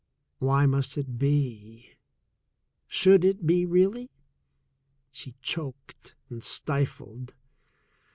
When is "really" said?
3.67-4.09